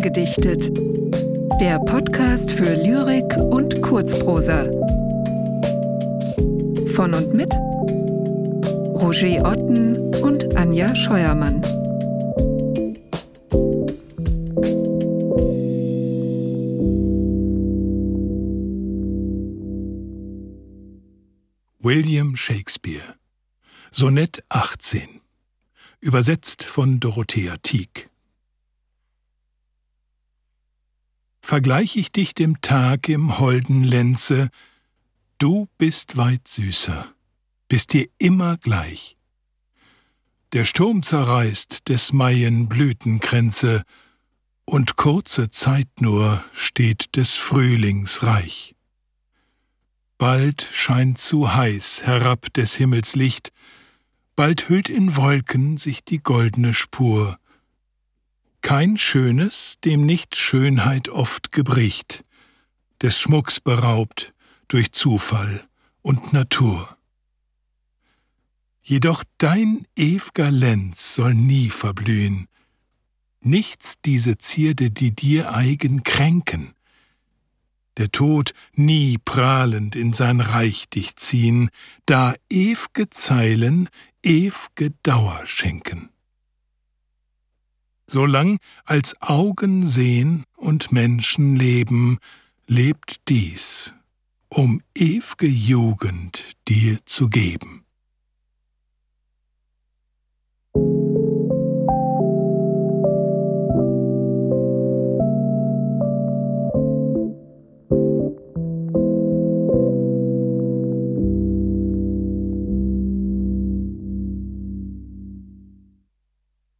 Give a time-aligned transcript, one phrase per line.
[0.00, 0.70] gedichtet.
[1.60, 4.64] Der Podcast für Lyrik und Kurzprosa.
[6.94, 7.54] Von und mit
[8.94, 11.62] Roger Otten und Anja Scheuermann.
[21.78, 23.14] William Shakespeare
[23.90, 25.20] Sonett 18
[26.00, 28.09] Übersetzt von Dorothea Tieck
[31.50, 34.50] Vergleich ich dich dem Tag im holden Lenze,
[35.38, 37.12] du bist weit süßer,
[37.66, 39.16] bist dir immer gleich.
[40.52, 43.82] Der Sturm zerreißt des Maien Blütenkränze,
[44.64, 48.76] und kurze Zeit nur steht des Frühlings Reich.
[50.18, 53.50] Bald scheint zu heiß herab des Himmels Licht,
[54.36, 57.39] bald hüllt in Wolken sich die goldne Spur.
[58.70, 62.24] Kein Schönes, dem nicht Schönheit oft gebricht,
[63.02, 64.32] des Schmucks beraubt
[64.68, 65.66] durch Zufall
[66.02, 66.96] und Natur.
[68.80, 72.46] Jedoch dein ew'ger Lenz soll nie verblühen,
[73.40, 76.72] nichts diese Zierde, die dir eigen, kränken,
[77.96, 81.70] der Tod nie prahlend in sein Reich dich ziehen,
[82.06, 83.88] da ew'ge Zeilen
[84.24, 86.09] ew'ge Dauer schenken.
[88.12, 92.18] Solang als Augen sehen und Menschen leben,
[92.66, 93.94] lebt dies,
[94.48, 97.84] um ew'ge Jugend dir zu geben.